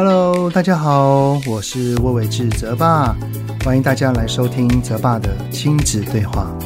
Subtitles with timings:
[0.00, 3.16] Hello，大家好，我是魏玮志泽爸，
[3.64, 6.56] 欢迎大家来收听泽爸的亲子对话。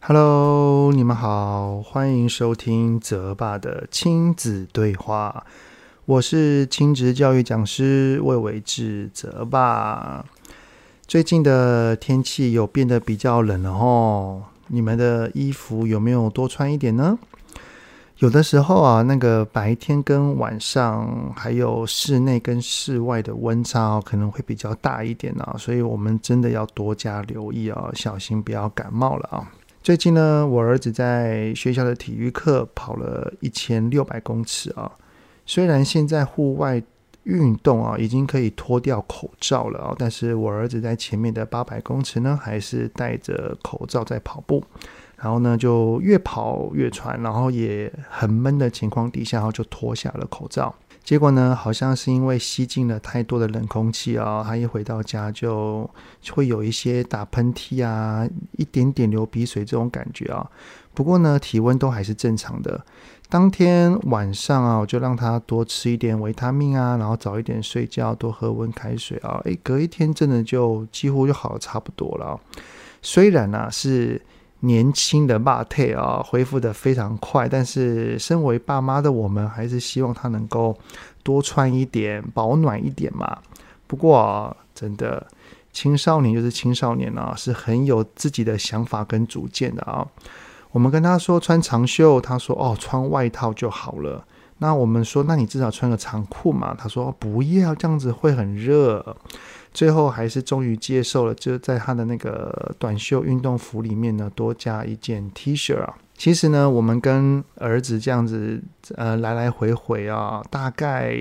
[0.00, 5.46] Hello，你们好，欢迎收听泽爸的亲子对话。
[6.06, 10.24] 我是亲职教育讲师魏玮志泽爸。
[11.06, 14.42] 最近的天气有变得比较冷了哦，
[14.74, 17.18] 你们的衣服有没有多穿一点呢？
[18.16, 29.52] 有的时候啊，那个白天跟晚上，还有室内跟室外的温差可能会比较大一点啊，所以我们真的要多加留意啊，小心不要感冒了啊。
[29.82, 34.90] 最近呢，我儿子在学校的体育课跑了一千六百公尺啊。
[35.44, 36.82] 虽然现在户外
[37.24, 44.64] 运动啊，已经可以脱掉口罩了啊，但是我儿子在前面的八百公尺呢，还是戴着口罩在跑步，
[45.16, 50.74] 然后呢就越跑越喘，然后也很闷的情况底下，然后就脱下了口罩。
[51.02, 55.88] 结果呢，好像是因为吸进了太多的冷空气啊，他一回到家就
[56.30, 60.48] 会有一些打喷嚏啊，一点点流鼻水这种感觉啊。
[60.94, 62.84] 不过呢，体温都还是正常的。
[63.28, 69.40] 当天晚上啊，我就让他多吃一点维他命啊，然后早一点睡觉，多喝温开水啊。
[69.44, 72.38] 诶，隔一天真的就几乎就好了差不多了。
[73.00, 74.20] 虽然呢、啊、是
[74.64, 80.76] 年轻的肉体啊，恢复得非常快，但是身为爸妈的我们，还是希望他能够
[81.24, 83.38] 多穿一点，保暖一点嘛。
[83.88, 85.26] 不过，真的
[85.72, 90.06] 青少年就是青少年啊，是很有自己的想法跟主见的啊。
[90.70, 94.24] 我们跟他说穿长袖，他说哦，穿外套就好了。
[94.58, 96.72] 那我们说，那你至少穿个长裤嘛？
[96.78, 99.16] 他说不要，这样子会很热。
[99.74, 105.94] 最后还是终于接受了，就在他的那个短袖运动服里面呢，多加一件 T 恤啊。
[106.16, 108.62] 其实呢，我们跟儿子这样子
[108.96, 111.16] 呃来来回回啊，大概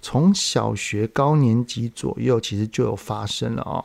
[0.00, 3.84] 从小学高年级左右，其实就有发生了啊。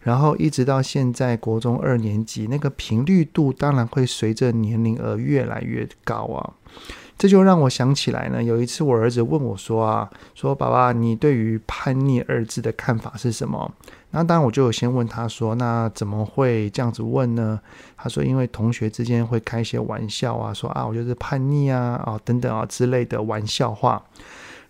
[0.00, 6.54] 然后一直到现在国中二年级，那个频率度当然会随着年龄而越来越高啊。
[7.20, 13.70] 这就让我想起来呢，有一次我儿子问我说啊，说爸爸，你对于叛逆二字的看法是什么？
[14.12, 17.60] 那当然我就先问他说，那怎么会这样子问呢？
[17.94, 24.02] 他说因为同学之间会开一些玩笑啊，说啊我就是叛逆啊啊等等啊之类的玩笑话。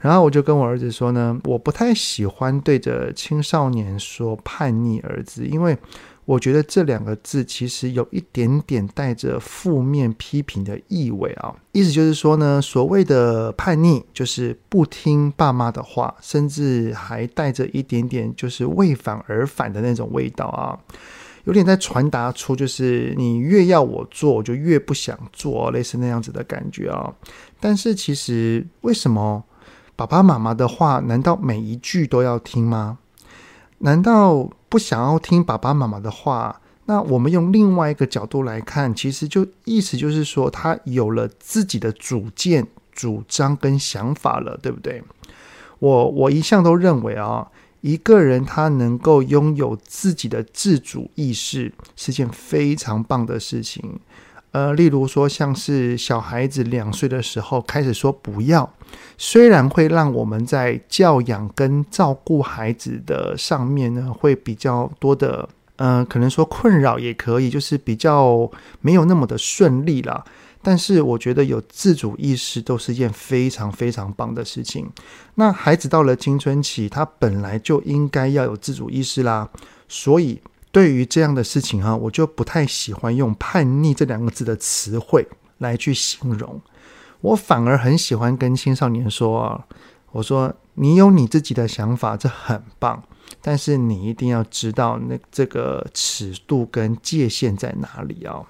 [0.01, 5.79] 然后我就跟我儿子说呢，我不太喜欢对着青少年说“叛逆”二字，因为
[6.31, 11.53] 我觉得这两个字其实有一点点带着负面批评的意味啊。
[11.73, 20.79] 意思就是说呢，所谓的叛逆就是不听爸妈的话，甚至还带着一点点就是为反而反的那种味道啊，
[21.47, 27.13] 有点在传达出就是你越要我做，我就越不想做，类似那样子的感觉啊。
[27.59, 29.43] 但是其实为什么？
[29.97, 32.99] 爸爸妈妈的话，难道每一句都要听吗？
[33.81, 36.61] 难道不想要听爸爸妈妈的话？
[36.87, 45.03] 那我们用另外一个角度来看，其实就意思就是说，他有了自己的主见、主张跟想法了，对不对？
[45.79, 47.49] 我我一向都认为啊，
[47.81, 54.01] 一个人他能够拥有自己的自主意识，是件非常棒的事情。
[54.53, 58.69] 呃，例如说，像是小孩子两岁的时候开始说不要，
[59.17, 68.51] 虽然会让我们在教养跟照顾孩子的上面呢，会比较多的，呃，可能说困扰也可以，就是比较
[68.81, 70.25] 没有那么的顺利啦。
[70.63, 74.91] 但是我觉得有自主意识都是件非常非常棒的事情。
[75.37, 79.49] 那孩子到了青春期，他本来就应该要有自主意识啦，
[79.87, 80.41] 所以。
[80.73, 85.27] 对于这样的事情哈，我就不太喜欢用“叛逆”这两个字的词汇
[85.59, 86.61] 来去形容。
[87.21, 89.65] 我反而很喜欢跟青少年说
[90.13, 93.03] ：“我说你有你自己的想法，这很棒，
[93.43, 98.43] 但是你一定要知道那这个尺度跟界限在哪里啊。”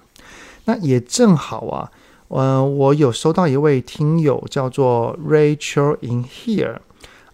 [0.65, 1.91] 那也正好啊，
[2.27, 6.77] 呃，我有收到一位听友叫做 Rachel in here。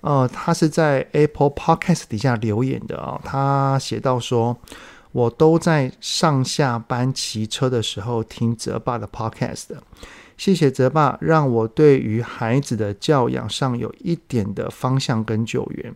[0.02, 3.22] 呃，他是在 Apple Podcast 底下留言的啊、哦。
[3.24, 4.56] 他写到说
[5.12, 9.66] ：“我都在上下班骑车的时候听泽爸的 Podcast，
[10.38, 15.94] 谢谢泽爸，让我对于孩子的教养上有一点的方向跟救援。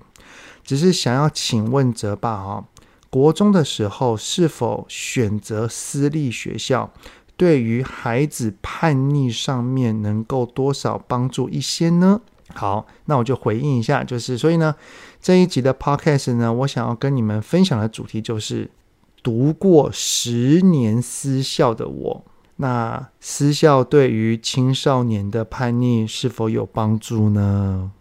[0.63, 2.65] 只是想要请问泽爸啊、哦，
[3.09, 6.91] 国中的时候是否选择私立学校，
[7.37, 12.19] 对于孩子叛逆上面能够多少帮助一些呢？”
[12.53, 14.75] 好，那我就回应一下，就是所以呢，
[15.21, 18.69] 这一集的 podcast 呢，我想要跟你们分享的主题就是
[19.23, 22.25] 读过十年私校的我，
[22.57, 27.91] 那私校对于青少年的叛逆是否有帮助呢？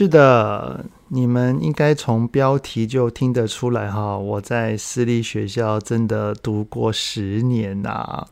[0.00, 8.24] 是的，你们应该从标题就听得出来哈，我在私立学校真的读过十年呐。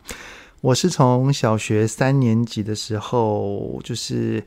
[0.60, 4.44] 我是从小学三年级的时候，就是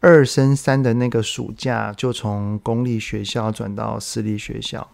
[0.00, 4.88] 二升三的那个暑假，就从公立学校转到私立学校，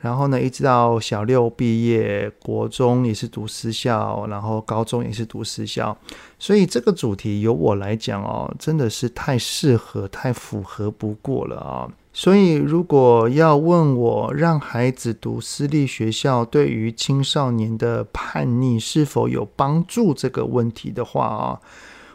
[0.00, 5.96] 然后呢，一直到小六毕业，国中也是读私校，然后高中也是读私校，
[6.38, 11.90] 所以这个主题由我来讲哦，真的是太适合、太符合不过了啊。
[12.12, 21.60] 所以，如果要问我让孩子读私立学校对于青少年的叛逆是否有帮助这个问题的话啊，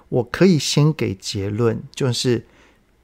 [0.10, 2.46] 我可以先给结论，就是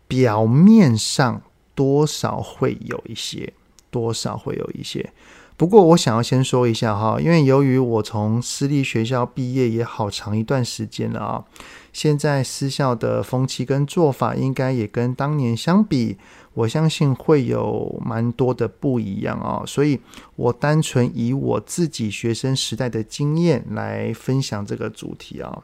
[0.08, 1.42] 表面上
[1.74, 3.54] 多少会有一些，
[3.90, 5.12] 多少会有一些。
[5.58, 11.44] 不过，我想要先说一下哈，因为由于我从私立学校毕业也好长一段时间了啊，
[11.92, 16.18] 现在私校的风气跟做法应该也跟当年相比。
[16.56, 20.00] 我相信会有蛮多的不一样啊，所以
[20.36, 25.64] 我单纯以我自己学生时代的经验来分享这个主题啊。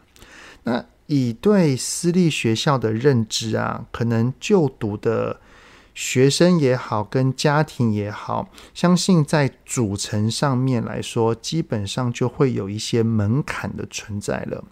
[0.64, 5.40] 那以对私立学校的认知啊，可能就读的
[5.96, 14.64] 学生也好，跟家庭也好，相信在组成上面来说，基本上就会有一些门槛的存在了。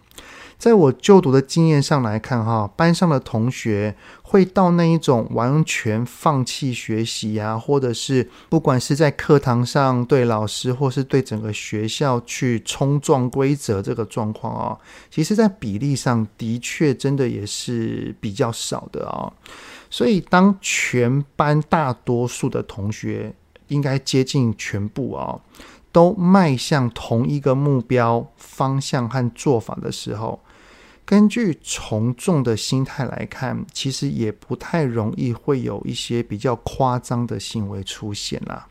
[0.56, 14.78] 在我就读的经验上来看，哈，班上的同学会到那一种完全放弃学习呀，或者是不管是在课堂上对老师，或是对整个学校去冲撞规则这个状况啊，
[15.10, 19.32] 其实在比例上的确真的也是比较少的啊。
[19.90, 23.34] 所以当全班大多数的同学
[23.68, 25.40] 应该接近全部啊。
[25.92, 30.40] 都迈向同一个目标方向和做法的时候，
[31.04, 38.66] 根据从众的心态来看，其实也不太容易会有一些比较夸张的行为出现啦。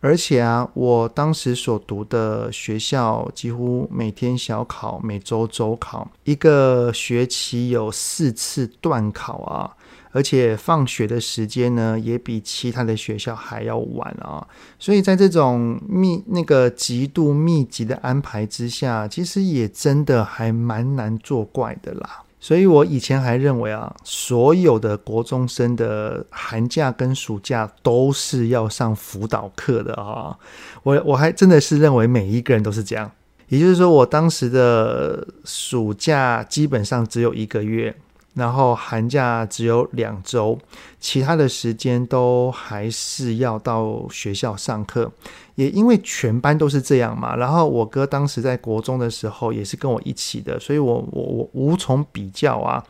[0.00, 9.74] 而且啊，我当时所读的学校几乎每天小考，每周周考，一个学期有四次段考啊。
[10.12, 14.46] 而且放学的时间呢，也比其他的学校还要晚啊，
[14.78, 22.22] 所以在这种密那个极度密集的安排之下，其实也真的还蛮难作怪的啦。
[22.38, 30.36] 所以我以前还认为啊，所有的国中生的寒假跟暑假都是要上辅导课的啊，
[30.82, 33.10] 我我还真的是认为每一个人都是这样。
[33.48, 37.96] 也就是说，我当时的暑假基本上只有一个月。
[38.34, 40.58] 然后寒假只有两周，
[40.98, 45.10] 其他的时间都还是要到学校上课。
[45.54, 52.82] 也因为全班都是这样嘛，然后我哥当时在国中的时候也是跟我一起的，所以我我我无从比较啊。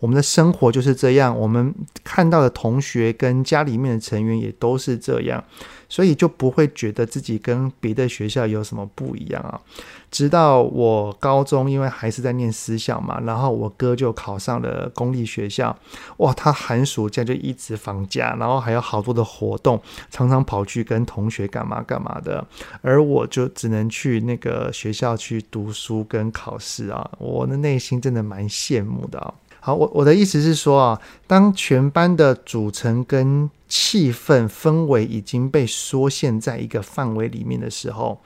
[0.00, 1.74] 我们的生活就是这样，我们
[2.04, 5.42] 看到的同学跟家里面的成员也都是这样。
[5.90, 9.60] 所以就不会觉得自己跟别的学校有什么不一样啊。
[10.10, 15.76] 直到我高中，因为还是在念私校嘛，然后我哥就考上了公立学校，
[16.16, 19.80] 哇，他寒暑假就一直放假，然后还有好多的活动，
[20.10, 22.44] 常常跑去跟同学干嘛干嘛的，
[22.82, 29.34] 而我就只能去那个学校去读书跟考试啊，我的内心真的蛮羡慕的啊。
[29.60, 38.20] 好，我我的意思是说啊，当全班的组成跟气氛氛围已经被缩限在一个范围里面的时候，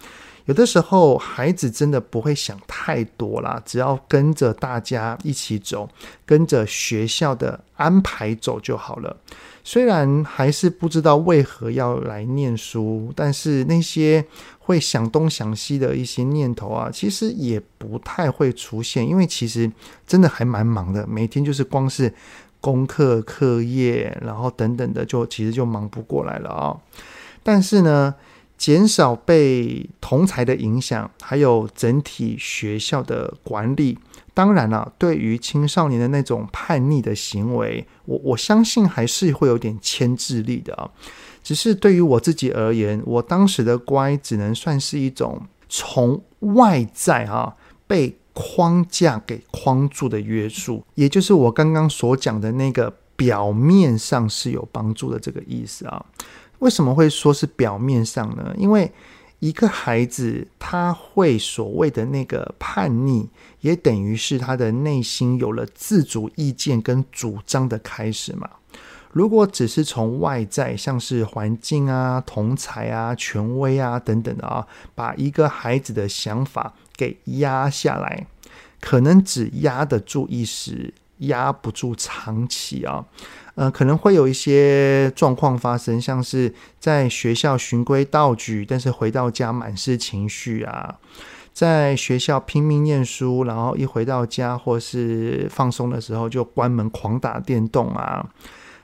[0.47, 5.89] 有的时候孩子真的不会想太多啦，只要跟着大家一起走，
[6.27, 9.17] 跟着学校的安排走就好了。
[9.67, 14.23] 虽然还是不知道为何要来念书，但是那些
[14.59, 19.71] 会想东想西的一些念头啊，其实也不太会出现，因为其实
[20.07, 22.13] 真的还蛮忙的，每天就是光是
[22.61, 26.77] 功课、课业，然后等等的，就其实就忙不过来了啊、
[27.43, 28.15] 但是呢，
[28.65, 33.99] 减少被同才的影响，还有整体学校的管理。
[34.33, 40.91] 当然了，对于青少年的那种叛逆的行为，我我相信还是会有点牵制力的啊。
[41.43, 47.55] 只是对于我自己而言，我当时的乖只能算是一种从外在啊
[47.87, 56.07] 被框架给框住的约束，也就是我刚刚所讲的那个表面上是有帮助的这个意思啊。
[56.65, 58.55] 为什么会说是表面上呢？
[58.57, 58.91] 因为
[59.39, 63.29] 一个孩子他会所谓的那个叛逆，
[63.61, 68.49] 也等于是他的内心有了自主意见跟主张的开始嘛。
[69.13, 78.27] 如果只是从外在，像是环境啊、同才啊、权威啊等等的啊，把一个孩子的想法给压下来，
[78.81, 83.05] 可能只压得住一时，压不住长期啊。
[83.57, 90.97] 呃，可能会有一些状况发生，像是在学校循规蹈矩，但是回到家满是情绪啊；
[91.53, 98.27] 在学校拼命念书，然后一回到家或是放松的时候就关门狂打电动啊。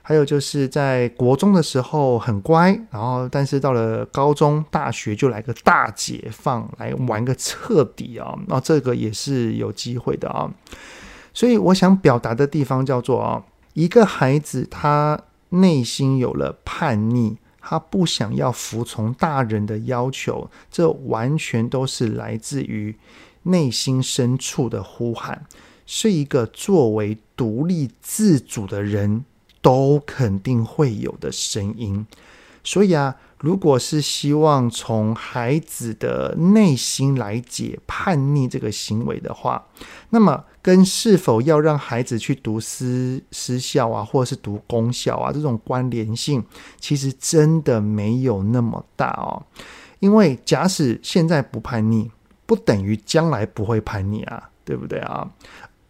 [0.03, 8.35] 还有就是在国中的时候很乖，然后但是到了高中、大学就来个大解放，来玩个彻底啊！
[8.47, 10.49] 那这个也是有机会的啊。
[11.33, 13.41] 所以我想表达的地方叫做啊，
[13.73, 22.95] 一个孩子他内心有了叛逆，他不想要服从大人的要求，这完全都是来自于
[23.43, 25.45] 内心深处的呼喊，
[25.85, 29.25] 是一个作为独立自主的人。
[29.63, 32.07] 都肯定会有的声音，
[32.63, 39.65] 所以啊，如果是希望从孩子的内心来解叛逆这个行为的话，
[40.11, 46.43] 那么跟是否要让孩子去读私私校啊，或者是读公校啊，这种关联性，
[46.79, 49.41] 其实真的没有那么大哦。
[49.99, 52.11] 因为假使现在不叛逆，
[52.45, 55.27] 不等于将来不会叛逆啊，对不对啊？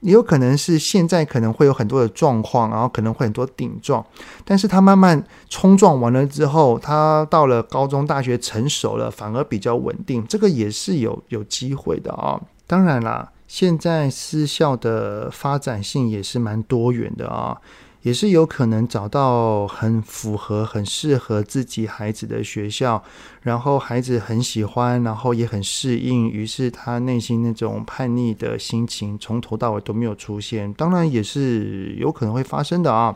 [0.01, 4.05] 也有可能是现在可能会有很多的状况，然后可能会很多顶撞，
[4.43, 17.57] 但是他慢慢冲撞完了之后，他到了高中、大学成熟了，反而比较稳定，这个也是有有机会的啊、当然啦，现在私校的发展性也是蛮多元的啊、
[18.03, 23.03] 也是有可能找到很符合、很适合自己孩子的学校，
[23.41, 30.73] 然后孩子很喜欢，然后也很适应，于是他内心那种叛逆的心情从头到尾都没有出现。
[30.73, 33.15] 当然也是有可能会发生的啊。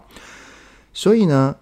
[0.94, 1.56] 所以呢，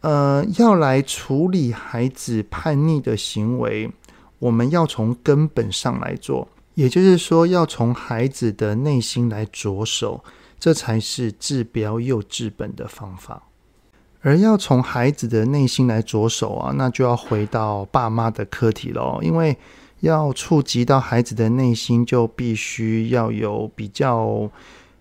[0.00, 3.90] 呃，要来处理孩子叛逆的行为，
[4.38, 10.22] 我们要从根本上来做，也就是说，要从孩子的内心来着手。
[10.58, 13.44] 这才是治标又治本的方法，
[14.22, 19.20] 而要从孩子的内心来着手啊，那就要回到爸妈的课题喽。
[19.22, 19.56] 因为
[20.00, 24.50] 要触及到孩子的内心，就必须要有比较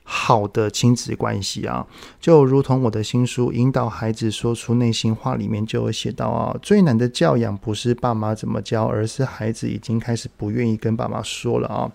[0.04, 1.86] 好的亲子关系啊。
[2.20, 11.92] 就如同我的新书《引导孩子说出内心话》里面就有写到啊，最难的教养不是爸妈怎么教，而是孩子已经开始不愿意跟爸妈说了啊。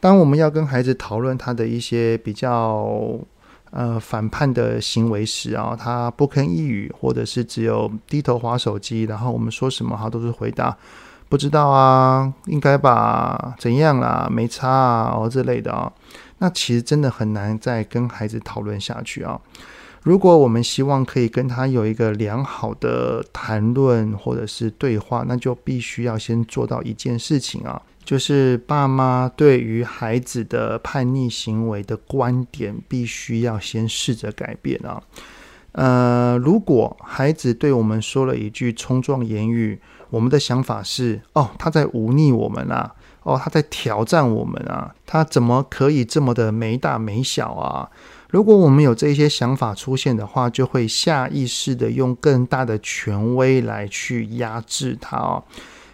[0.00, 3.18] 当我们要跟孩子讨论他的一些比较
[3.70, 10.76] 呃反叛的行为时啊，他不吭一语，或者是只有低头划手机，然后我们说什么他都是回答
[11.28, 15.92] 不知道啊，应该吧，怎样啦，没差啊，哦之类的啊，
[16.38, 19.40] 那其实真的很难再跟孩子讨论下去啊。
[20.04, 27.82] 如果我们希望可以跟他有一个良好的谈论或者是对话，那就必须要先做到一件事情啊。
[28.08, 35.02] 就是爸妈对于孩子的叛逆行为的观点，必须要先试着改变啊。
[35.72, 47.90] 呃，如果孩子对我们说了一句冲撞言语，我们的想法是：哦，他在忤逆我们啊，哦，他在挑战我们啊，他怎么可以这么的没大没小啊？
[48.30, 55.44] 如果我们有这些想法出现的话，就会下意识的用更大的权威来去压制他哦。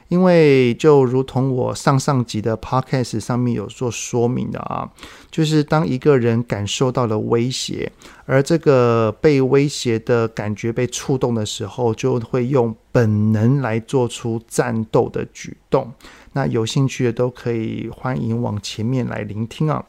[0.08, 4.88] 因为就如同我上上集的 podcast 上面有做说明的啊，
[5.30, 7.90] 就是当一个人感受到了威胁，
[8.26, 15.92] 而这个被威胁的感觉被触动的时候，就会用本能来做出战斗的举动。
[16.32, 19.84] 那有兴趣的都可以欢迎往前面来聆听啊。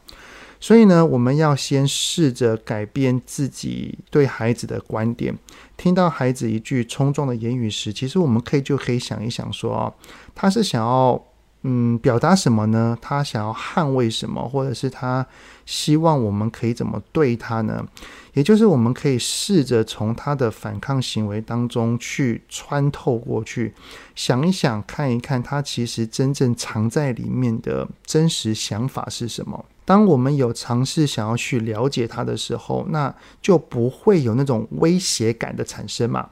[0.65, 5.37] 所以呢，我们要先试着改变自己对孩子的观点。
[5.77, 9.95] 听到孩子一句冲撞的言语时，其实我们可以就可以想一想说，说
[10.33, 11.23] 他是想要
[11.61, 12.97] 嗯表达什么呢？
[12.99, 15.23] 他想要捍卫什么，或者是他
[15.67, 17.85] 希望我们可以怎么对他呢？
[18.33, 23.71] 也就是我们可以试着从他的反抗行为当中去穿透过去，
[24.15, 29.63] 想一想，看一看他其实真正藏在里面的真实想法是什么。
[29.85, 36.27] 当我们有尝试想要去了解他的时候，那就不会有那种威胁感的产生嘛。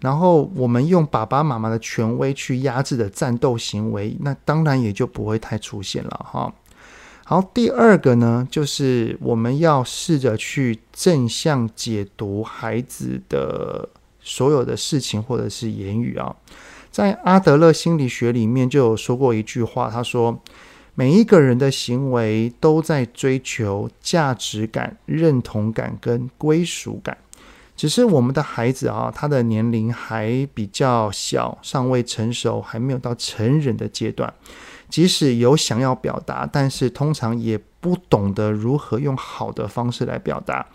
[0.00, 6.52] 然后我们用爸爸妈妈的权威去压制的战斗行为，那当然也就不会太出现了哈。
[7.24, 13.88] 好，第二个呢，就是我们要试着去正向解读孩子的
[14.20, 16.36] 所有的事情或者是言语啊。
[16.92, 20.40] 在阿德勒心理学里面就有说过一句话，他说
[20.98, 27.18] ：“每一个人的行为都在追求价值感、认同感跟归属感。
[27.76, 34.32] 只是我们的孩子啊，他的年龄还比较小，尚未成熟，还没有到成人的阶段。
[34.88, 40.66] 即使有想要表达，但是通常也不懂得如何用好的方式来表达。”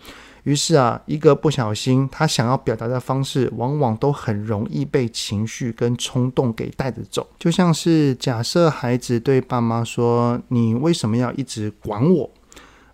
[0.44, 7.28] 于是啊，一个不小心，他想要表达的方式，往往都很容易被情绪跟冲动给带着走。
[7.38, 12.30] 就像是假设孩子对爸妈说：“你为什么要一直管我？”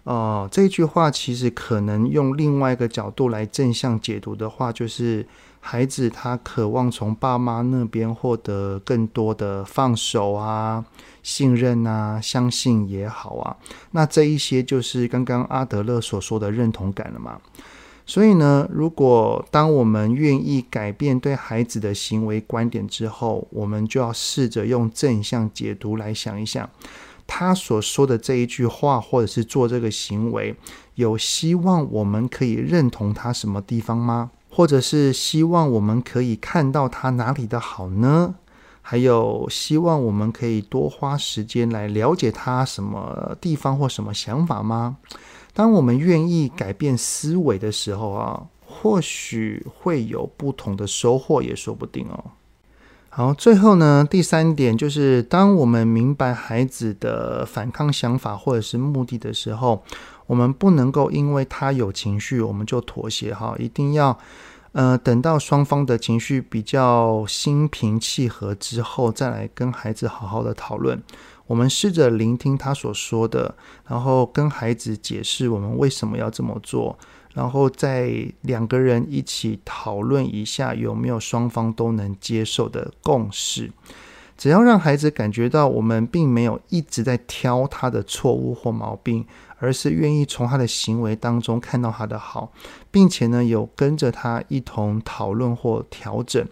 [0.05, 5.27] 哦、这句话其实可能用另外一个角度来正向解读的话，就是。
[5.61, 10.85] 孩子他渴望从爸妈那边获得更多的放手啊、
[11.23, 13.57] 信任啊、相信也好啊，
[13.91, 17.39] 那这一些就是刚刚阿德勒所说的认同感了嘛。
[18.07, 26.71] 所以呢，如果当我们愿意改变对孩子的行为观点之后，我们就要试着用正向解读来想一想，
[27.27, 30.57] 他所说的这一句话或者是做这个行为，
[30.95, 34.31] 有希望我们可以认同他什么地方吗？
[34.59, 38.35] 或者是希望我们可以看到他哪里的好呢？
[38.83, 44.97] 还有希望我们可以多花时间来了解他什么地方或什么想法吗？
[45.55, 52.33] 当我们愿意改变思维的时候啊，或许会有不同的收获，也说不定哦。
[53.11, 59.85] 好，最后呢，第三点就是，当我们明白孩子的反抗想法或者是目的的时候，
[60.29, 64.17] 我们不能够因为他有情绪，我们就妥协哈，一定要。
[64.73, 71.03] 呃，等到双方的情绪比较心平气和之后，再来跟孩子好好的讨论。
[71.47, 73.57] 我们试着聆听他所说的，
[73.89, 76.97] 然后跟孩子解释我们为什么要这么做，
[77.33, 83.73] 然后再两个人一起讨论一下有没有双方都能接受的共识。
[84.37, 89.27] 只要让孩子感觉到我们并没有一直在挑他的错误或毛病。
[89.59, 92.53] 而是愿意从他的行为当中看到他的好，
[92.91, 96.47] 并且呢，有跟着他一同讨论或调整。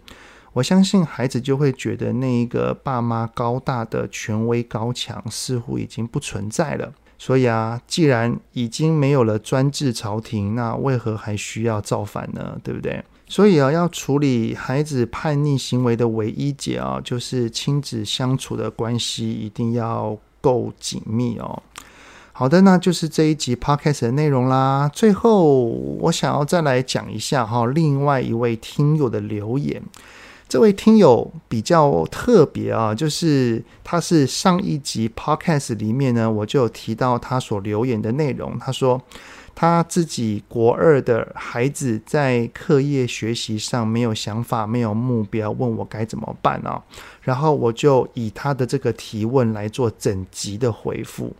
[0.53, 6.93] 我相信孩子就会觉得那一个爸妈高大的权威高墙似乎已经不存在了。
[7.19, 12.59] 所以啊，既然已经没有了专制朝廷，那为何还需要造反呢？
[12.63, 13.03] 对不对？
[13.27, 21.61] 所以啊，要处理孩子叛逆行为的唯一解啊，就是亲子相处的关系一定要够紧密哦。
[22.39, 24.87] 好的，那就是这一集 podcast 的内容啦。
[24.93, 29.81] 最后，我想要再来讲一下哈，另外一位听友的留言。
[30.47, 38.55] 这位听友比较特别啊，就是他是上一集 podcast 里面呢，我就有提到他所留言的内容。
[38.59, 39.01] 他说
[39.55, 46.79] 他自己国二的孩子在课业学习上没有想法、没有目标，问我该怎么办啊？
[47.23, 51.35] 然后我就以他的这个提问来做整集的回复。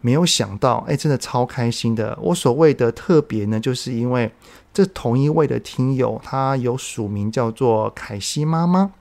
[0.00, 2.16] 没有想到，哎，真的超开心的。
[2.22, 4.30] 我所谓的特别呢，就是因为
[4.72, 8.92] 这同一位的听友，他有署名叫做凯西妈妈，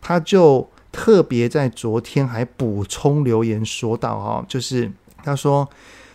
[0.00, 4.90] 他就特别在昨天还补充留言说到，哈，就是
[5.22, 5.68] 他说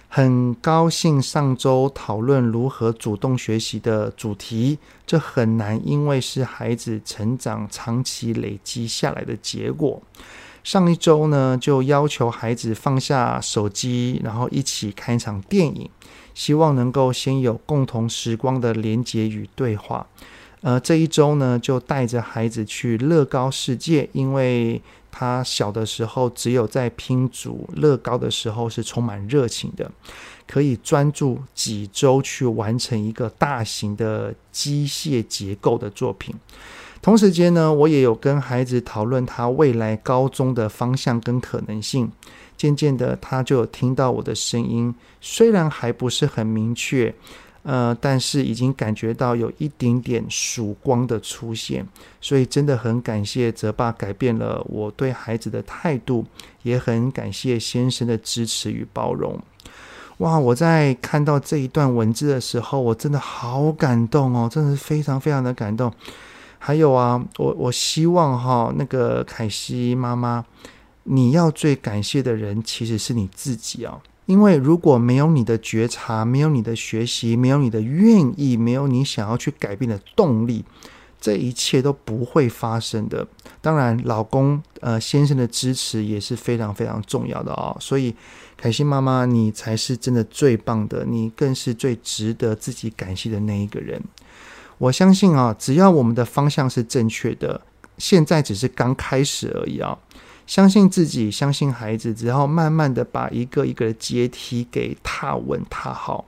[0.09, 10.01] 很高兴上周讨论如何主动学习的主题，这很难，因为是孩子成长长期累积下来的结果。
[10.63, 15.89] 上一周呢，就要求孩子放下手机，然后一起看一场电影，
[16.33, 20.05] 希望能够先有共同时光的连结与对话。
[20.61, 29.91] 呃，这一周呢，就带着孩子去乐高世界，因为他小的时候只有在拼组乐高的时候是充满热情的，
[30.47, 36.35] 可以专注几周去完成一个大型的机械结构的作品。
[37.01, 42.11] 同时间呢，我也有跟孩子讨论他未来高中的方向跟可能性。
[42.55, 47.11] 渐渐的，他就有听到我的声音，虽然还不是很明确，
[47.63, 51.83] 呃，但是已经感觉到有一点点曙光的出现。
[52.21, 56.23] 所以真的很感谢泽爸改变了我对孩子的态度，
[56.61, 59.39] 也很感谢先生的支持与包容。
[60.17, 60.37] 哇！
[60.37, 65.91] 我在看到这一段文字的时候，我真的好感动哦，真的是非常非常的感动。
[66.63, 70.45] 还有啊，我我希望哈，那个凯西妈妈，
[71.05, 80.63] 你要最感谢的人其实是你自己啊，因为如果没有你的觉察，没有你的学习，没有你的愿意，没有你想要去改变的动力，
[81.19, 83.27] 这一切都不会发生的。
[83.59, 88.15] 当然，老公呃先生的支持也是非常非常重要的啊，所以
[88.55, 93.99] 凯西妈妈，你才是真的最棒的，你更是最值得自己感谢的那一个人。
[94.81, 97.61] 我相信啊，只要我们的方向是正确的，
[97.99, 99.95] 现在只是刚开始而已啊！
[100.47, 106.25] 相信自己，相信孩子，只要慢慢的把一个一个的阶梯给踏稳踏好，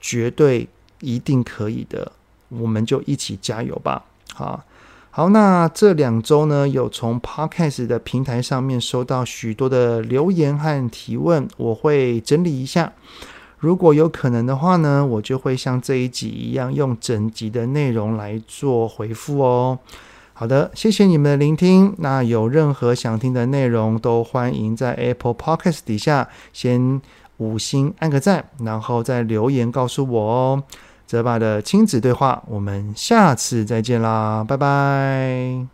[0.00, 0.68] 绝对
[1.00, 2.12] 一定可以的。
[2.50, 4.04] 我们就一起加油吧！
[4.32, 4.62] 好，
[5.10, 12.92] 好，那这两周呢，有从 Podcast 的平台上面收到许多的留言和提问，我会整理一下。
[13.64, 19.78] 如果有可能的话呢，我就会像这一集一样，用整集的内容来做回复哦。
[20.34, 21.94] 好的，谢谢你们的聆听。
[21.98, 27.00] 那有任何想听的内容，都欢迎在 Apple Podcast 底下先
[27.38, 30.62] 五星按个赞，然后再留言告诉我哦。
[31.06, 35.73] 泽爸的亲子对话，我们下次再见啦，拜拜。